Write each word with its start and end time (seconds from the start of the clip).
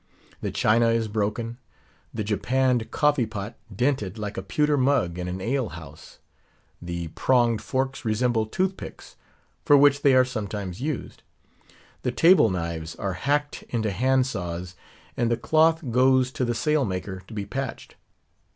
The 0.41 0.49
china 0.49 0.87
is 0.87 1.07
broken; 1.07 1.59
the 2.11 2.23
japanned 2.23 2.89
coffee 2.89 3.27
pot 3.27 3.53
dented 3.71 4.17
like 4.17 4.35
a 4.35 4.41
pewter 4.41 4.75
mug 4.75 5.19
in 5.19 5.27
an 5.27 5.39
ale 5.39 5.69
house; 5.69 6.17
the 6.81 7.09
pronged 7.09 7.61
forks 7.61 8.03
resemble 8.03 8.47
tooth 8.47 8.77
picks 8.77 9.15
(for 9.63 9.77
which 9.77 10.01
they 10.01 10.15
are 10.15 10.25
sometimes 10.25 10.81
used); 10.81 11.21
the 12.01 12.11
table 12.11 12.49
knives 12.49 12.95
are 12.95 13.13
hacked 13.13 13.61
into 13.69 13.91
hand 13.91 14.25
saws; 14.25 14.73
and 15.15 15.29
the 15.29 15.37
cloth 15.37 15.83
goes 15.91 16.31
to 16.31 16.45
the 16.45 16.55
sail 16.55 16.83
maker 16.83 17.21
to 17.27 17.33
be 17.35 17.45
patched. 17.45 17.93